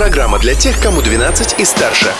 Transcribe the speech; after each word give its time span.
Программа 0.00 0.38
для 0.38 0.54
тех, 0.54 0.80
кому 0.80 1.02
12 1.02 1.60
и 1.60 1.64
старше. 1.66 2.10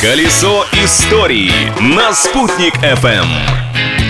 Колесо 0.00 0.64
истории 0.72 1.52
на 1.78 2.14
«Спутник 2.14 2.74
FM. 2.76 3.65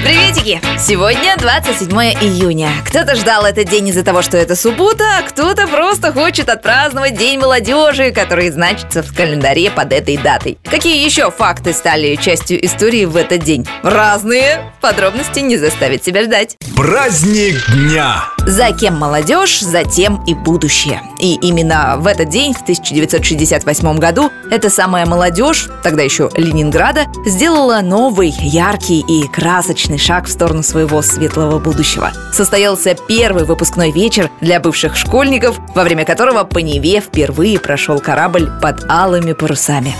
Приветики! 0.06 0.60
Сегодня 0.78 1.36
27 1.36 1.90
июня. 1.90 2.70
Кто-то 2.86 3.16
ждал 3.16 3.44
этот 3.44 3.68
день 3.68 3.88
из-за 3.88 4.04
того, 4.04 4.22
что 4.22 4.36
это 4.36 4.54
суббота, 4.54 5.02
а 5.18 5.22
кто-то 5.22 5.66
просто 5.66 6.12
хочет 6.12 6.48
отпраздновать 6.48 7.18
День 7.18 7.40
молодежи, 7.40 8.12
который 8.12 8.50
значится 8.50 9.02
в 9.02 9.12
календаре 9.12 9.68
под 9.68 9.92
этой 9.92 10.16
датой. 10.16 10.58
Какие 10.62 11.04
еще 11.04 11.32
факты 11.32 11.72
стали 11.72 12.14
частью 12.14 12.64
истории 12.64 13.04
в 13.04 13.16
этот 13.16 13.42
день? 13.42 13.66
Разные. 13.82 14.72
Подробности 14.80 15.40
не 15.40 15.56
заставят 15.56 16.04
себя 16.04 16.22
ждать. 16.22 16.56
Праздник 16.76 17.56
дня. 17.72 18.28
За 18.46 18.70
кем 18.70 18.96
молодежь, 18.96 19.58
за 19.60 19.82
тем 19.82 20.22
и 20.24 20.34
будущее. 20.34 21.02
И 21.18 21.34
именно 21.34 21.96
в 21.98 22.06
этот 22.06 22.28
день, 22.28 22.54
в 22.54 22.62
1968 22.62 23.98
году, 23.98 24.30
эта 24.52 24.70
самая 24.70 25.04
молодежь, 25.04 25.68
тогда 25.82 26.04
еще 26.04 26.30
Ленинграда, 26.36 27.06
сделала 27.24 27.80
новый, 27.80 28.32
яркий 28.38 29.00
и 29.00 29.26
красочный 29.26 29.95
шаг 29.98 30.26
в 30.26 30.30
сторону 30.30 30.62
своего 30.62 31.02
светлого 31.02 31.58
будущего. 31.58 32.12
Состоялся 32.32 32.96
первый 33.08 33.44
выпускной 33.44 33.90
вечер 33.90 34.30
для 34.40 34.60
бывших 34.60 34.96
школьников, 34.96 35.58
во 35.74 35.84
время 35.84 36.04
которого 36.04 36.44
по 36.44 36.58
Неве 36.58 37.00
впервые 37.00 37.58
прошел 37.58 37.98
корабль 38.00 38.50
под 38.60 38.84
алыми 38.88 39.32
парусами. 39.32 39.94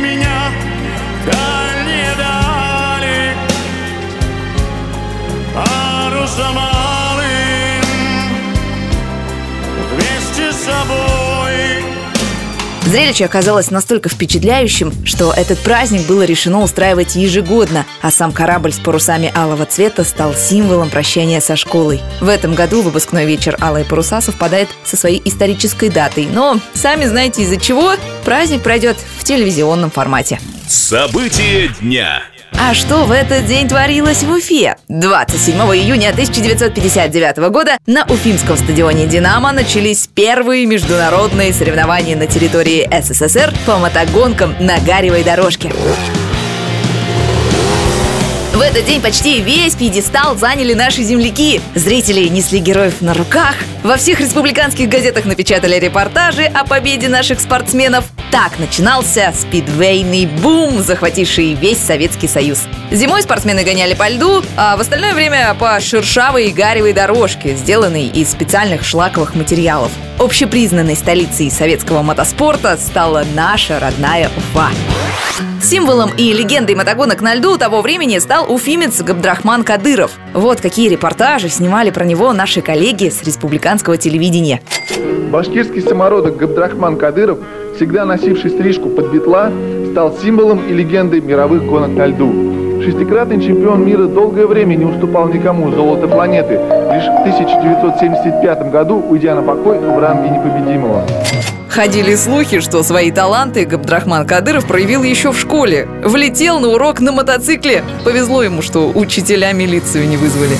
Меня 0.00 0.50
Зрелище 12.86 13.24
оказалось 13.24 13.72
настолько 13.72 14.08
впечатляющим, 14.08 14.92
что 15.04 15.32
этот 15.32 15.58
праздник 15.58 16.06
было 16.06 16.22
решено 16.22 16.62
устраивать 16.62 17.16
ежегодно, 17.16 17.84
а 18.00 18.12
сам 18.12 18.30
корабль 18.30 18.72
с 18.72 18.78
парусами 18.78 19.32
алого 19.36 19.66
цвета 19.66 20.04
стал 20.04 20.34
символом 20.34 20.88
прощания 20.88 21.40
со 21.40 21.56
школой. 21.56 22.00
В 22.20 22.28
этом 22.28 22.54
году 22.54 22.82
выпускной 22.82 23.26
вечер 23.26 23.56
«Алые 23.60 23.84
паруса» 23.84 24.20
совпадает 24.20 24.68
со 24.84 24.96
своей 24.96 25.20
исторической 25.24 25.88
датой, 25.88 26.26
но, 26.26 26.60
сами 26.74 27.06
знаете 27.06 27.42
из-за 27.42 27.56
чего, 27.56 27.94
праздник 28.24 28.62
пройдет 28.62 28.96
в 29.18 29.24
телевизионном 29.24 29.90
формате. 29.90 30.38
События 30.68 31.68
дня. 31.80 32.22
А 32.52 32.74
что 32.74 33.04
в 33.04 33.12
этот 33.12 33.46
день 33.46 33.68
творилось 33.68 34.24
в 34.24 34.30
Уфе? 34.32 34.76
27 34.88 35.54
июня 35.54 36.10
1959 36.10 37.36
года 37.50 37.78
на 37.86 38.04
Уфимском 38.06 38.56
стадионе 38.56 39.06
«Динамо» 39.06 39.52
начались 39.52 40.08
первые 40.12 40.66
международные 40.66 41.52
соревнования 41.52 42.16
на 42.16 42.26
территории 42.26 42.88
СССР 43.00 43.54
по 43.64 43.78
мотогонкам 43.78 44.56
на 44.58 44.80
гаревой 44.80 45.22
дорожке. 45.22 45.72
В 48.56 48.60
этот 48.62 48.86
день 48.86 49.02
почти 49.02 49.42
весь 49.42 49.74
пьедестал 49.74 50.34
заняли 50.34 50.72
наши 50.72 51.02
земляки. 51.02 51.60
Зрители 51.74 52.26
несли 52.26 52.58
героев 52.58 53.02
на 53.02 53.12
руках. 53.12 53.54
Во 53.82 53.96
всех 53.96 54.18
республиканских 54.18 54.88
газетах 54.88 55.26
напечатали 55.26 55.78
репортажи 55.78 56.44
о 56.44 56.64
победе 56.64 57.10
наших 57.10 57.38
спортсменов. 57.40 58.06
Так 58.30 58.58
начинался 58.58 59.34
спидвейный 59.38 60.24
бум, 60.24 60.82
захвативший 60.82 61.52
весь 61.52 61.76
Советский 61.76 62.28
Союз. 62.28 62.60
Зимой 62.90 63.20
спортсмены 63.20 63.62
гоняли 63.62 63.92
по 63.92 64.08
льду, 64.08 64.42
а 64.56 64.78
в 64.78 64.80
остальное 64.80 65.12
время 65.12 65.54
по 65.60 65.78
шершавой 65.78 66.46
и 66.46 66.52
гаревой 66.52 66.94
дорожке, 66.94 67.54
сделанной 67.56 68.06
из 68.06 68.30
специальных 68.30 68.86
шлаковых 68.86 69.34
материалов. 69.34 69.92
Общепризнанной 70.18 70.96
столицей 70.96 71.50
советского 71.50 72.00
мотоспорта 72.00 72.78
стала 72.78 73.22
наша 73.34 73.78
родная 73.78 74.30
Уфа. 74.34 74.70
Символом 75.62 76.10
и 76.16 76.32
легендой 76.32 76.74
мотогонок 76.74 77.20
на 77.20 77.34
льду 77.34 77.58
того 77.58 77.82
времени 77.82 78.16
стал 78.18 78.50
уфимец 78.50 79.02
Габдрахман 79.02 79.62
Кадыров. 79.62 80.12
Вот 80.32 80.62
какие 80.62 80.88
репортажи 80.88 81.50
снимали 81.50 81.90
про 81.90 82.04
него 82.04 82.32
наши 82.32 82.62
коллеги 82.62 83.10
с 83.10 83.22
республиканского 83.24 83.98
телевидения. 83.98 84.62
Башкирский 85.30 85.82
самородок 85.82 86.38
Габдрахман 86.38 86.96
Кадыров, 86.96 87.38
всегда 87.76 88.06
носивший 88.06 88.48
стрижку 88.48 88.88
под 88.88 89.12
бетла, 89.12 89.52
стал 89.90 90.16
символом 90.16 90.66
и 90.66 90.72
легендой 90.72 91.20
мировых 91.20 91.66
гонок 91.66 91.90
на 91.90 92.06
льду. 92.06 92.75
Шестикратный 92.86 93.44
чемпион 93.44 93.84
мира 93.84 94.06
долгое 94.06 94.46
время 94.46 94.76
не 94.76 94.84
уступал 94.84 95.28
никому 95.28 95.72
золото 95.72 96.06
планеты, 96.06 96.52
лишь 96.52 97.02
в 97.02 97.20
1975 97.22 98.70
году 98.70 99.00
уйдя 99.00 99.34
на 99.34 99.42
покой 99.42 99.80
в 99.80 99.98
ранге 99.98 100.30
непобедимого. 100.30 101.04
Ходили 101.68 102.14
слухи, 102.14 102.60
что 102.60 102.84
свои 102.84 103.10
таланты 103.10 103.64
Габдрахман 103.64 104.24
Кадыров 104.24 104.68
проявил 104.68 105.02
еще 105.02 105.32
в 105.32 105.38
школе. 105.40 105.88
Влетел 106.04 106.60
на 106.60 106.68
урок 106.68 107.00
на 107.00 107.10
мотоцикле. 107.10 107.82
Повезло 108.04 108.44
ему, 108.44 108.62
что 108.62 108.92
учителя 108.94 109.50
милицию 109.50 110.06
не 110.06 110.16
вызвали. 110.16 110.56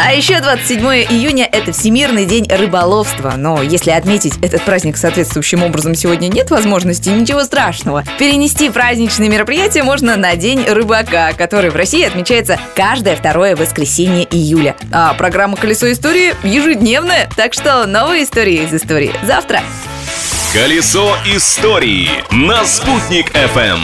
А 0.00 0.12
еще 0.12 0.40
27 0.40 0.80
июня– 1.10 1.48
это 1.52 1.72
Всемирный 1.72 2.24
день 2.24 2.46
рыболовства. 2.48 3.34
Но 3.36 3.62
если 3.62 3.90
отметить 3.90 4.34
этот 4.42 4.62
праздник 4.62 4.96
соответствующим 4.96 5.64
образом 5.64 5.96
сегодня 5.96 6.28
нет 6.28 6.50
возможности, 6.50 7.08
ничего 7.08 7.42
страшного. 7.42 8.04
Перенести 8.16 8.70
праздничные 8.70 9.28
мероприятия 9.28 9.82
можно 9.82 10.16
на 10.16 10.36
День 10.36 10.64
рыбака, 10.68 11.32
который 11.32 11.70
в 11.70 11.76
России 11.76 12.04
отмечается 12.04 12.60
каждое 12.76 13.16
второе 13.16 13.56
воскресенье 13.56 14.24
июля. 14.24 14.76
А 14.92 15.14
программа 15.14 15.56
«Колесо 15.56 15.90
истории» 15.90 16.34
ежедневная, 16.44 17.28
так 17.36 17.52
что 17.52 17.84
новые 17.86 18.22
истории 18.22 18.64
из 18.64 18.72
истории 18.72 19.12
завтра. 19.24 19.62
Колесо 20.52 21.16
истории 21.26 22.08
на 22.30 22.64
«Спутник 22.64 23.30
FM. 23.34 23.80